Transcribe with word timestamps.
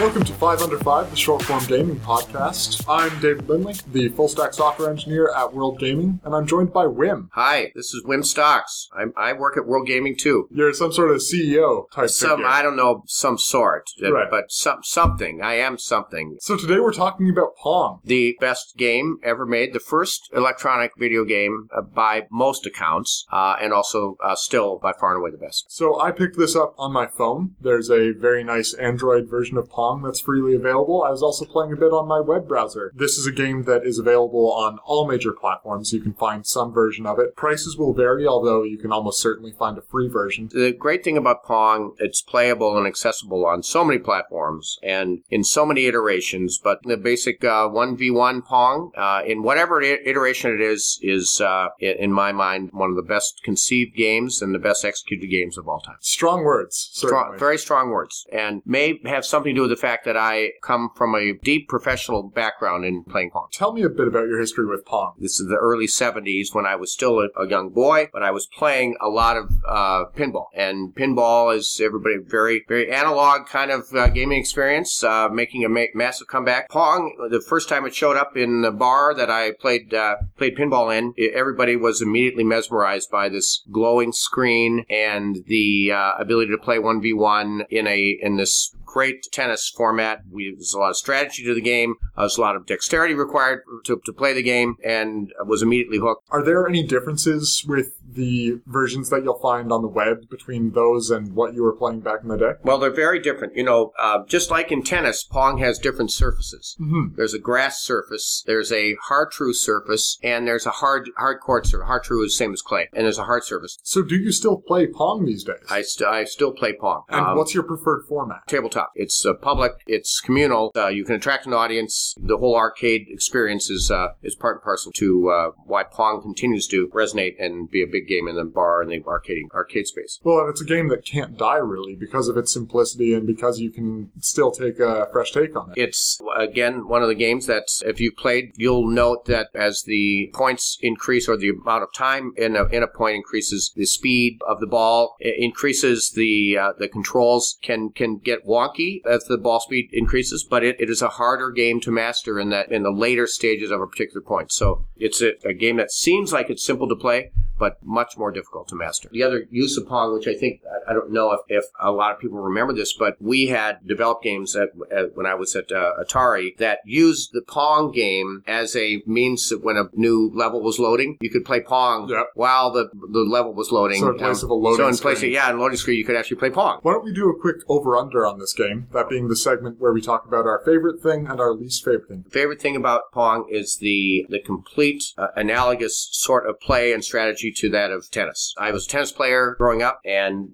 Welcome 0.00 0.24
to 0.24 0.32
5 0.32 0.62
Under 0.62 0.78
5, 0.78 1.10
the 1.10 1.16
short 1.16 1.42
form 1.42 1.62
gaming 1.66 1.96
podcast. 2.00 2.82
I'm 2.88 3.20
David 3.20 3.46
Lindley, 3.50 3.74
the 3.92 4.08
full 4.08 4.28
stack 4.28 4.54
software 4.54 4.88
engineer 4.88 5.30
at 5.36 5.52
World 5.52 5.78
Gaming, 5.78 6.20
and 6.24 6.34
I'm 6.34 6.46
joined 6.46 6.72
by 6.72 6.86
Wim. 6.86 7.28
Hi, 7.34 7.70
this 7.74 7.92
is 7.92 8.02
Wim 8.06 8.24
Stocks. 8.24 8.88
I'm, 8.96 9.12
I 9.14 9.34
work 9.34 9.58
at 9.58 9.66
World 9.66 9.86
Gaming 9.86 10.16
too. 10.16 10.48
You're 10.50 10.72
some 10.72 10.90
sort 10.90 11.10
of 11.10 11.18
CEO 11.18 11.84
type 11.90 12.08
Some, 12.08 12.38
figure. 12.38 12.46
I 12.46 12.62
don't 12.62 12.76
know, 12.76 13.04
some 13.08 13.36
sort, 13.36 13.90
uh, 14.02 14.10
Right. 14.10 14.30
but 14.30 14.50
some 14.50 14.78
something. 14.82 15.42
I 15.42 15.56
am 15.56 15.76
something. 15.76 16.38
So 16.40 16.56
today 16.56 16.80
we're 16.80 16.94
talking 16.94 17.28
about 17.28 17.54
Pong. 17.56 18.00
The 18.02 18.38
best 18.40 18.78
game 18.78 19.18
ever 19.22 19.44
made, 19.44 19.74
the 19.74 19.80
first 19.80 20.30
electronic 20.34 20.92
video 20.98 21.26
game 21.26 21.68
uh, 21.76 21.82
by 21.82 22.26
most 22.30 22.64
accounts, 22.64 23.26
uh, 23.30 23.56
and 23.60 23.74
also 23.74 24.16
uh, 24.24 24.34
still 24.34 24.78
by 24.78 24.94
far 24.98 25.12
and 25.14 25.20
away 25.20 25.30
the 25.30 25.36
best. 25.36 25.66
So 25.70 26.00
I 26.00 26.10
picked 26.10 26.38
this 26.38 26.56
up 26.56 26.74
on 26.78 26.90
my 26.90 27.06
phone. 27.06 27.54
There's 27.60 27.90
a 27.90 28.12
very 28.12 28.42
nice 28.42 28.72
Android 28.72 29.28
version 29.28 29.58
of 29.58 29.68
Pong 29.68 29.89
that's 29.98 30.20
freely 30.20 30.54
available. 30.54 31.02
I 31.02 31.10
was 31.10 31.22
also 31.22 31.44
playing 31.44 31.72
a 31.72 31.76
bit 31.76 31.92
on 31.92 32.06
my 32.06 32.20
web 32.20 32.48
browser. 32.48 32.92
This 32.94 33.18
is 33.18 33.26
a 33.26 33.32
game 33.32 33.64
that 33.64 33.84
is 33.84 33.98
available 33.98 34.52
on 34.52 34.78
all 34.84 35.06
major 35.06 35.32
platforms. 35.32 35.92
You 35.92 36.00
can 36.00 36.14
find 36.14 36.46
some 36.46 36.72
version 36.72 37.06
of 37.06 37.18
it. 37.18 37.36
Prices 37.36 37.76
will 37.76 37.92
vary, 37.92 38.26
although 38.26 38.62
you 38.62 38.78
can 38.78 38.92
almost 38.92 39.20
certainly 39.20 39.52
find 39.52 39.76
a 39.78 39.82
free 39.82 40.08
version. 40.08 40.48
The 40.52 40.72
great 40.72 41.04
thing 41.04 41.16
about 41.16 41.44
Pong, 41.44 41.94
it's 41.98 42.22
playable 42.22 42.76
and 42.78 42.86
accessible 42.86 43.46
on 43.46 43.62
so 43.62 43.84
many 43.84 43.98
platforms 43.98 44.78
and 44.82 45.22
in 45.30 45.44
so 45.44 45.66
many 45.66 45.86
iterations. 45.86 46.58
But 46.62 46.80
the 46.84 46.96
basic 46.96 47.44
uh, 47.44 47.68
1v1 47.68 48.44
Pong, 48.44 48.92
uh, 48.96 49.22
in 49.26 49.42
whatever 49.42 49.80
iteration 49.82 50.52
it 50.52 50.60
is, 50.60 50.98
is, 51.02 51.40
uh, 51.40 51.68
in 51.80 52.12
my 52.12 52.32
mind, 52.32 52.70
one 52.72 52.90
of 52.90 52.96
the 52.96 53.02
best 53.02 53.40
conceived 53.42 53.96
games 53.96 54.42
and 54.42 54.54
the 54.54 54.58
best 54.58 54.84
executed 54.84 55.28
games 55.28 55.58
of 55.58 55.68
all 55.68 55.80
time. 55.80 55.96
Strong 56.00 56.44
words, 56.44 56.90
certainly. 56.92 57.10
Strong, 57.10 57.38
very 57.38 57.58
strong 57.58 57.90
words, 57.90 58.26
and 58.32 58.62
may 58.64 59.00
have 59.04 59.24
something 59.24 59.54
to 59.54 59.58
do 59.58 59.68
with 59.68 59.70
the 59.70 59.76
fact 59.80 60.04
that 60.04 60.16
I 60.16 60.52
come 60.62 60.90
from 60.94 61.14
a 61.14 61.32
deep 61.42 61.68
professional 61.68 62.22
background 62.22 62.84
in 62.84 63.04
playing 63.04 63.30
Pong. 63.30 63.48
Tell 63.52 63.72
me 63.72 63.82
a 63.82 63.88
bit 63.88 64.06
about 64.08 64.28
your 64.28 64.38
history 64.38 64.66
with 64.66 64.84
Pong. 64.84 65.14
This 65.18 65.40
is 65.40 65.48
the 65.48 65.56
early 65.56 65.86
70s 65.86 66.54
when 66.54 66.66
I 66.66 66.76
was 66.76 66.92
still 66.92 67.18
a, 67.20 67.28
a 67.42 67.48
young 67.48 67.70
boy, 67.70 68.08
but 68.12 68.22
I 68.22 68.30
was 68.30 68.46
playing 68.46 68.96
a 69.00 69.08
lot 69.08 69.36
of 69.36 69.50
uh, 69.66 70.04
pinball. 70.16 70.46
And 70.54 70.94
pinball 70.94 71.56
is 71.56 71.80
everybody 71.82 72.16
very, 72.18 72.64
very 72.68 72.90
analog 72.92 73.46
kind 73.46 73.70
of 73.70 73.84
uh, 73.94 74.08
gaming 74.08 74.38
experience, 74.38 75.02
uh, 75.02 75.28
making 75.30 75.64
a 75.64 75.68
ma- 75.68 75.92
massive 75.94 76.28
comeback. 76.28 76.68
Pong, 76.68 77.16
the 77.30 77.40
first 77.40 77.68
time 77.68 77.86
it 77.86 77.94
showed 77.94 78.16
up 78.16 78.36
in 78.36 78.62
the 78.62 78.70
bar 78.70 79.14
that 79.14 79.30
I 79.30 79.52
played 79.52 79.94
uh, 79.94 80.16
played 80.36 80.56
pinball 80.56 80.96
in, 80.96 81.14
i- 81.18 81.30
everybody 81.34 81.76
was 81.76 82.02
immediately 82.02 82.44
mesmerized 82.44 83.10
by 83.10 83.28
this 83.28 83.62
glowing 83.72 84.12
screen 84.12 84.84
and 84.90 85.36
the 85.46 85.92
uh, 85.92 86.12
ability 86.18 86.50
to 86.50 86.58
play 86.58 86.76
1v1 86.78 87.64
in 87.70 87.86
a 87.86 88.18
in 88.20 88.36
this 88.36 88.74
great 88.84 89.22
tennis 89.32 89.69
format. 89.70 90.20
We, 90.30 90.52
there's 90.54 90.74
a 90.74 90.78
lot 90.78 90.90
of 90.90 90.96
strategy 90.96 91.44
to 91.44 91.54
the 91.54 91.60
game. 91.60 91.94
Uh, 92.16 92.22
there's 92.22 92.38
a 92.38 92.40
lot 92.40 92.56
of 92.56 92.66
dexterity 92.66 93.14
required 93.14 93.62
to, 93.84 94.00
to 94.04 94.12
play 94.12 94.32
the 94.32 94.42
game, 94.42 94.76
and 94.84 95.32
was 95.46 95.62
immediately 95.62 95.98
hooked. 95.98 96.24
Are 96.30 96.42
there 96.42 96.66
any 96.68 96.82
differences 96.86 97.64
with 97.66 97.92
the 98.12 98.60
versions 98.66 99.08
that 99.10 99.22
you'll 99.22 99.38
find 99.38 99.70
on 99.72 99.82
the 99.82 99.88
web 99.88 100.28
between 100.28 100.72
those 100.72 101.10
and 101.10 101.34
what 101.34 101.54
you 101.54 101.62
were 101.62 101.72
playing 101.76 102.00
back 102.00 102.20
in 102.22 102.28
the 102.28 102.36
day? 102.36 102.52
Well, 102.62 102.78
they're 102.78 102.90
very 102.90 103.20
different. 103.20 103.56
You 103.56 103.64
know, 103.64 103.92
uh, 103.98 104.24
just 104.26 104.50
like 104.50 104.72
in 104.72 104.82
tennis, 104.82 105.22
Pong 105.24 105.58
has 105.58 105.78
different 105.78 106.10
surfaces. 106.10 106.76
Mhm. 106.80 107.14
There's 107.16 107.34
a 107.34 107.38
grass 107.38 107.80
surface, 107.82 108.42
there's 108.46 108.72
a 108.72 108.96
hard 109.04 109.30
true 109.30 109.52
surface, 109.52 110.18
and 110.22 110.46
there's 110.46 110.66
a 110.66 110.70
hard 110.70 111.10
hard 111.16 111.40
court 111.40 111.66
surface. 111.66 111.86
Hard 111.86 112.02
true 112.02 112.24
is 112.24 112.32
the 112.32 112.36
same 112.36 112.52
as 112.52 112.62
clay, 112.62 112.88
and 112.92 113.04
there's 113.04 113.18
a 113.18 113.24
hard 113.24 113.44
surface. 113.44 113.78
So, 113.82 114.02
do 114.02 114.16
you 114.16 114.32
still 114.32 114.56
play 114.56 114.86
Pong 114.86 115.24
these 115.24 115.44
days? 115.44 115.56
I, 115.70 115.82
st- 115.82 116.08
I 116.08 116.24
still 116.24 116.52
play 116.52 116.72
Pong. 116.72 117.02
and 117.08 117.20
Um, 117.26 117.36
what's 117.36 117.54
your 117.54 117.62
preferred 117.62 118.04
format? 118.08 118.40
tabletop. 118.48 118.90
It's 118.94 119.24
uh, 119.24 119.34
public. 119.50 119.72
It's 119.86 120.20
communal. 120.20 120.70
Uh, 120.76 120.88
you 120.88 121.04
can 121.04 121.16
attract 121.16 121.46
an 121.46 121.52
audience. 121.52 122.14
The 122.18 122.38
whole 122.38 122.56
arcade 122.56 123.06
experience 123.08 123.68
is 123.68 123.90
uh, 123.90 124.08
is 124.22 124.36
part 124.36 124.56
and 124.56 124.62
parcel 124.62 124.92
to 124.92 125.30
uh, 125.30 125.50
why 125.64 125.82
Pong 125.82 126.22
continues 126.22 126.68
to 126.68 126.88
resonate 126.88 127.34
and 127.38 127.68
be 127.68 127.82
a 127.82 127.86
big 127.86 128.06
game 128.06 128.28
in 128.28 128.36
the 128.36 128.44
bar 128.44 128.80
and 128.80 128.90
the 128.90 129.02
arcade 129.04 129.46
arcade 129.52 129.88
space. 129.88 130.20
Well, 130.22 130.40
and 130.40 130.48
it's 130.48 130.60
a 130.60 130.64
game 130.64 130.88
that 130.88 131.04
can't 131.04 131.36
die 131.36 131.56
really 131.56 131.96
because 131.96 132.28
of 132.28 132.36
its 132.36 132.52
simplicity 132.52 133.12
and 133.12 133.26
because 133.26 133.58
you 133.58 133.70
can 133.70 134.10
still 134.20 134.52
take 134.52 134.78
a 134.78 135.08
fresh 135.12 135.32
take 135.32 135.56
on 135.56 135.72
it. 135.72 135.78
It's 135.78 136.20
again 136.36 136.86
one 136.86 137.02
of 137.02 137.08
the 137.08 137.14
games 137.16 137.46
that 137.46 137.64
if 137.84 138.00
you 138.00 138.12
played, 138.12 138.52
you'll 138.56 138.88
note 138.88 139.24
that 139.26 139.48
as 139.54 139.82
the 139.82 140.30
points 140.32 140.78
increase 140.80 141.28
or 141.28 141.36
the 141.36 141.50
amount 141.50 141.82
of 141.82 141.92
time 141.92 142.32
in 142.36 142.54
a, 142.54 142.66
in 142.66 142.82
a 142.84 142.88
point 142.88 143.16
increases, 143.16 143.72
the 143.74 143.86
speed 143.86 144.38
of 144.46 144.60
the 144.60 144.66
ball 144.66 145.16
increases. 145.20 146.12
The 146.14 146.56
uh, 146.56 146.72
the 146.78 146.88
controls 146.88 147.58
can 147.62 147.90
can 147.90 148.18
get 148.18 148.46
wonky 148.46 149.00
as 149.06 149.24
the 149.24 149.39
ball 149.40 149.60
speed 149.60 149.88
increases, 149.92 150.46
but 150.48 150.64
it, 150.64 150.76
it 150.80 150.90
is 150.90 151.02
a 151.02 151.08
harder 151.08 151.50
game 151.50 151.80
to 151.80 151.90
master 151.90 152.38
in 152.38 152.50
that 152.50 152.70
in 152.70 152.82
the 152.82 152.90
later 152.90 153.26
stages 153.26 153.70
of 153.70 153.80
a 153.80 153.86
particular 153.86 154.20
point. 154.20 154.52
So 154.52 154.84
it's 154.96 155.20
a, 155.22 155.32
a 155.44 155.52
game 155.52 155.76
that 155.76 155.90
seems 155.90 156.32
like 156.32 156.50
it's 156.50 156.64
simple 156.64 156.88
to 156.88 156.96
play, 156.96 157.32
but 157.60 157.76
much 157.84 158.16
more 158.16 158.32
difficult 158.32 158.66
to 158.68 158.74
master. 158.74 159.08
The 159.12 159.22
other 159.22 159.44
use 159.50 159.76
of 159.76 159.86
Pong, 159.86 160.14
which 160.14 160.26
I 160.26 160.34
think 160.34 160.62
I- 160.88 160.94
don't 160.94 161.12
know 161.12 161.30
if, 161.32 161.40
if 161.48 161.64
a 161.80 161.92
lot 161.92 162.12
of 162.12 162.18
people 162.18 162.38
remember 162.38 162.72
this, 162.72 162.92
but 162.94 163.14
we 163.20 163.46
had 163.46 163.86
developed 163.86 164.24
games 164.24 164.56
at, 164.56 164.70
at, 164.90 165.14
when 165.16 165.26
I 165.26 165.34
was 165.34 165.54
at 165.54 165.70
uh, 165.70 165.92
Atari 166.02 166.56
that 166.56 166.78
used 166.84 167.30
the 167.32 167.42
Pong 167.42 167.92
game 167.92 168.42
as 168.48 168.74
a 168.74 169.00
means 169.06 169.48
that 169.50 169.62
when 169.62 169.76
a 169.76 169.84
new 169.94 170.32
level 170.34 170.60
was 170.62 170.78
loading, 170.80 171.16
you 171.20 171.30
could 171.30 171.44
play 171.44 171.60
Pong 171.60 172.08
Yep. 172.08 172.26
while 172.34 172.72
the 172.72 172.88
the 173.12 173.20
level 173.20 173.52
was 173.54 173.70
loading. 173.70 174.00
So 174.00 174.08
in 174.10 174.18
place 174.18 174.42
of 174.42 174.50
a 174.50 174.54
loading 174.54 174.78
so 174.78 174.88
in 174.88 174.96
place 174.96 175.12
of, 175.14 175.18
screen. 175.18 175.32
yeah, 175.32 175.50
in 175.50 175.58
loading 175.60 175.76
screen, 175.76 175.98
you 175.98 176.04
could 176.04 176.16
actually 176.16 176.38
play 176.38 176.50
Pong. 176.50 176.80
Why 176.82 176.92
don't 176.92 177.04
we 177.04 177.12
do 177.12 177.28
a 177.28 177.38
quick 177.38 177.58
over 177.68 177.96
under 177.96 178.26
on 178.26 178.38
this 178.38 178.52
game? 178.54 178.88
That 178.92 179.08
being 179.08 179.28
the 179.28 179.36
segment 179.36 179.78
where 179.78 179.92
we 179.92 180.00
talk 180.00 180.26
about 180.26 180.46
our 180.46 180.62
favorite 180.64 181.00
thing 181.02 181.26
and 181.28 181.38
our 181.40 181.52
least 181.52 181.84
favorite 181.84 182.08
thing. 182.08 182.24
favorite 182.30 182.60
thing 182.60 182.74
about 182.76 183.12
Pong 183.12 183.46
is 183.50 183.76
the 183.76 184.26
the 184.28 184.40
complete 184.40 185.04
uh, 185.18 185.28
analogous 185.36 186.08
sort 186.12 186.48
of 186.48 186.58
play 186.60 186.92
and 186.92 187.04
strategy 187.04 187.49
to 187.52 187.68
that 187.70 187.90
of 187.90 188.10
tennis. 188.10 188.54
I 188.58 188.70
was 188.72 188.86
a 188.86 188.88
tennis 188.88 189.12
player 189.12 189.54
growing 189.58 189.82
up, 189.82 190.00
and 190.04 190.50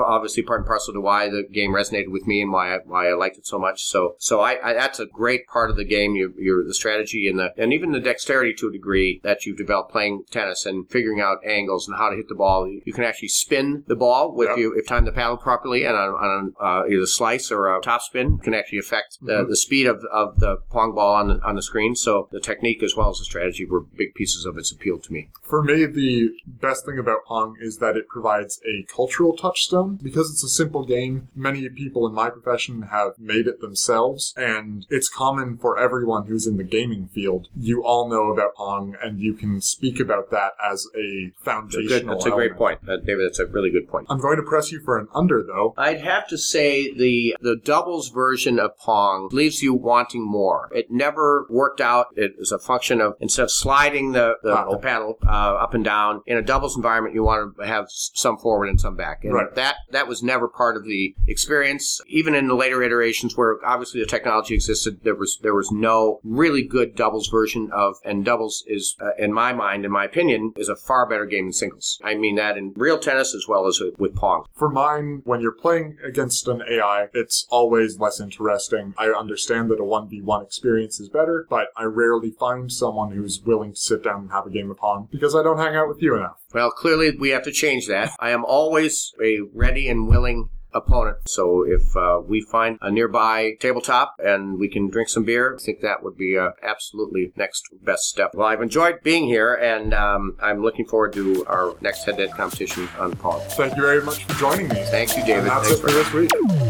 obviously 0.00 0.42
part 0.42 0.60
and 0.60 0.66
parcel 0.66 0.94
to 0.94 1.00
why 1.00 1.28
the 1.28 1.44
game 1.50 1.72
resonated 1.72 2.08
with 2.10 2.26
me 2.26 2.40
and 2.40 2.52
why 2.52 2.74
I, 2.74 2.78
why 2.84 3.08
I 3.08 3.14
liked 3.14 3.38
it 3.38 3.46
so 3.46 3.58
much. 3.58 3.84
So 3.84 4.16
so 4.18 4.40
I, 4.40 4.58
I 4.70 4.72
that's 4.74 5.00
a 5.00 5.06
great 5.06 5.46
part 5.46 5.70
of 5.70 5.76
the 5.76 5.84
game. 5.84 6.16
Your, 6.16 6.30
your 6.38 6.64
the 6.64 6.74
strategy 6.74 7.28
and 7.28 7.38
the 7.38 7.52
and 7.56 7.72
even 7.72 7.92
the 7.92 8.00
dexterity 8.00 8.54
to 8.54 8.68
a 8.68 8.72
degree 8.72 9.20
that 9.24 9.46
you've 9.46 9.56
developed 9.58 9.92
playing 9.92 10.24
tennis 10.30 10.66
and 10.66 10.88
figuring 10.90 11.20
out 11.20 11.38
angles 11.46 11.88
and 11.88 11.96
how 11.96 12.10
to 12.10 12.16
hit 12.16 12.28
the 12.28 12.34
ball. 12.34 12.68
You 12.68 12.92
can 12.92 13.04
actually 13.04 13.28
spin 13.28 13.84
the 13.86 13.96
ball 13.96 14.34
with 14.34 14.48
Yeah. 14.50 14.56
you 14.56 14.74
if 14.76 14.86
timed 14.86 15.06
the 15.06 15.12
paddle 15.12 15.36
properly 15.36 15.84
and 15.84 15.96
on, 15.96 16.10
on 16.14 16.54
uh, 16.60 16.86
either 16.88 17.06
slice 17.06 17.50
or 17.50 17.74
a 17.74 17.80
top 17.80 18.02
spin 18.02 18.38
can 18.38 18.54
actually 18.54 18.78
affect 18.78 19.18
the, 19.20 19.32
Mhm. 19.32 19.48
the 19.48 19.56
speed 19.56 19.86
of, 19.86 20.04
of 20.12 20.40
the 20.40 20.56
pong 20.70 20.94
ball 20.94 21.14
on 21.14 21.28
the, 21.28 21.34
on 21.44 21.54
the 21.54 21.62
screen. 21.62 21.94
So 21.94 22.28
the 22.32 22.40
technique 22.40 22.82
as 22.82 22.96
well 22.96 23.10
as 23.10 23.18
the 23.18 23.24
strategy 23.24 23.64
were 23.64 23.80
big 23.80 24.14
pieces 24.14 24.44
of 24.44 24.56
its 24.58 24.72
appeal 24.72 24.98
to 24.98 25.12
me. 25.12 25.28
For 25.42 25.62
me, 25.62 25.86
the 25.86 26.30
best 26.46 26.84
thing 26.86 26.98
about 26.98 27.24
Pong 27.26 27.56
is 27.60 27.78
that 27.78 27.96
it 27.96 28.08
provides 28.08 28.60
a 28.66 28.84
cultural 28.92 29.36
touchstone. 29.36 29.98
Because 30.02 30.30
it's 30.30 30.44
a 30.44 30.48
simple 30.48 30.84
game, 30.84 31.28
many 31.34 31.68
people 31.68 32.06
in 32.06 32.14
my 32.14 32.30
profession 32.30 32.82
have 32.82 33.12
made 33.18 33.46
it 33.46 33.60
themselves, 33.60 34.34
and 34.36 34.86
it's 34.90 35.08
common 35.08 35.56
for 35.58 35.78
everyone 35.78 36.26
who's 36.26 36.46
in 36.46 36.56
the 36.56 36.64
gaming 36.64 37.08
field. 37.08 37.48
You 37.56 37.84
all 37.84 38.08
know 38.08 38.30
about 38.32 38.54
Pong, 38.54 38.96
and 39.02 39.20
you 39.20 39.34
can 39.34 39.60
speak 39.60 40.00
about 40.00 40.30
that 40.30 40.52
as 40.64 40.86
a 40.96 41.32
That's 41.44 41.44
a, 41.44 41.44
foundational 41.44 41.88
good, 41.88 42.08
that's 42.08 42.26
a 42.26 42.30
great 42.30 42.56
point, 42.56 42.80
uh, 42.88 42.96
David. 42.96 43.26
That's 43.26 43.38
a 43.38 43.46
really 43.46 43.70
good 43.70 43.88
point. 43.88 44.06
I'm 44.10 44.20
going 44.20 44.36
to 44.36 44.42
press 44.42 44.72
you 44.72 44.80
for 44.80 44.98
an 44.98 45.08
under, 45.14 45.42
though. 45.42 45.74
I'd 45.76 46.00
have 46.00 46.26
to 46.28 46.38
say 46.38 46.92
the 46.92 47.36
the 47.40 47.56
doubles 47.56 48.10
version 48.10 48.58
of 48.58 48.76
Pong 48.78 49.28
leaves 49.32 49.62
you 49.62 49.74
wanting 49.74 50.22
more. 50.22 50.70
It 50.74 50.90
never 50.90 51.46
worked 51.48 51.80
out. 51.80 52.08
It 52.16 52.32
was 52.38 52.52
a 52.52 52.58
function 52.58 53.00
of 53.00 53.14
instead 53.20 53.44
of 53.44 53.50
sliding 53.50 54.12
the, 54.12 54.34
the 54.42 54.54
Paddle. 54.54 54.72
the 54.72 54.78
paddle 54.78 55.18
uh, 55.26 55.54
up 55.56 55.74
and 55.74 55.84
down 55.84 56.22
in 56.28 56.36
a 56.36 56.42
doubles 56.42 56.76
environment, 56.76 57.14
you 57.14 57.24
want 57.24 57.56
to 57.56 57.66
have 57.66 57.86
some 57.88 58.36
forward 58.36 58.68
and 58.68 58.78
some 58.78 58.94
back. 58.94 59.24
And 59.24 59.32
Right. 59.32 59.54
that 59.54 59.76
that 59.92 60.06
was 60.06 60.22
never 60.22 60.46
part 60.46 60.76
of 60.76 60.84
the 60.84 61.14
experience. 61.26 62.02
Even 62.06 62.34
in 62.34 62.48
the 62.48 62.54
later 62.54 62.82
iterations, 62.82 63.34
where 63.34 63.56
obviously 63.64 64.00
the 64.00 64.06
technology 64.06 64.54
existed, 64.54 65.00
there 65.04 65.14
was 65.14 65.38
there 65.42 65.54
was 65.54 65.72
no 65.72 66.20
really 66.22 66.62
good 66.62 66.94
doubles 66.94 67.28
version 67.28 67.70
of. 67.72 67.96
And 68.04 68.26
doubles 68.26 68.62
is, 68.66 68.94
uh, 69.00 69.12
in 69.18 69.32
my 69.32 69.54
mind, 69.54 69.86
in 69.86 69.90
my 69.90 70.04
opinion, 70.04 70.52
is 70.56 70.68
a 70.68 70.76
far 70.76 71.08
better 71.08 71.24
game 71.24 71.46
than 71.46 71.52
singles. 71.54 71.98
I 72.04 72.14
mean 72.14 72.36
that 72.36 72.58
in 72.58 72.74
real 72.76 72.98
tennis 72.98 73.34
as 73.34 73.46
well 73.48 73.66
as 73.66 73.80
with 73.98 74.14
Pong. 74.14 74.44
For 74.54 74.68
mine, 74.68 75.22
when 75.24 75.40
you're 75.40 75.52
playing 75.52 75.96
against 76.04 76.46
an 76.46 76.62
AI, 76.68 77.08
it's 77.14 77.46
always 77.48 77.98
less 77.98 78.20
interesting. 78.20 78.92
I 78.98 79.06
understand 79.06 79.70
that 79.70 79.80
a 79.80 79.84
1v1 79.84 80.42
experience 80.42 81.00
is 81.00 81.08
better, 81.08 81.46
but 81.48 81.68
I 81.74 81.84
rarely 81.84 82.32
find 82.32 82.70
someone 82.70 83.12
who's 83.12 83.40
willing 83.40 83.72
to 83.72 83.80
sit 83.80 84.04
down 84.04 84.20
and 84.22 84.30
have 84.32 84.46
a 84.46 84.50
game 84.50 84.70
of 84.70 84.76
Pong 84.76 85.08
because 85.10 85.34
I 85.34 85.42
don't 85.42 85.56
hang 85.56 85.74
out 85.74 85.88
with 85.88 86.02
you 86.02 86.07
Well, 86.54 86.70
clearly 86.70 87.16
we 87.16 87.30
have 87.30 87.42
to 87.44 87.52
change 87.52 87.86
that. 87.88 88.12
I 88.18 88.30
am 88.30 88.44
always 88.44 89.12
a 89.22 89.40
ready 89.54 89.88
and 89.88 90.08
willing 90.08 90.50
opponent. 90.74 91.16
So 91.26 91.64
if 91.66 91.96
uh, 91.96 92.20
we 92.26 92.42
find 92.42 92.78
a 92.82 92.90
nearby 92.90 93.52
tabletop 93.58 94.14
and 94.18 94.58
we 94.58 94.68
can 94.68 94.88
drink 94.90 95.08
some 95.08 95.24
beer, 95.24 95.56
I 95.58 95.62
think 95.62 95.80
that 95.80 96.02
would 96.02 96.16
be 96.16 96.36
uh, 96.36 96.50
absolutely 96.62 97.32
next 97.36 97.64
best 97.82 98.02
step. 98.04 98.32
Well, 98.34 98.46
I've 98.46 98.60
enjoyed 98.60 99.02
being 99.02 99.24
here, 99.24 99.54
and 99.54 99.94
um, 99.94 100.36
I'm 100.40 100.62
looking 100.62 100.84
forward 100.84 101.14
to 101.14 101.44
our 101.46 101.74
next 101.80 102.04
head-to-head 102.04 102.36
competition 102.36 102.86
on 102.98 103.16
Pong. 103.16 103.40
Thank 103.50 103.76
you 103.76 103.82
very 103.82 104.02
much 104.02 104.24
for 104.24 104.34
joining 104.34 104.68
me. 104.68 104.82
Thank 104.90 105.10
you, 105.12 105.18
And 105.22 105.26
David. 105.26 105.44
that's 105.44 105.68
Thanks 105.68 105.80
it 105.80 105.82
for 105.82 105.90
this 105.90 106.12
week. 106.12 106.67